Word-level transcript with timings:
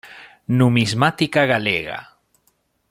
Numismática 0.59 1.41
galega. 1.45 1.99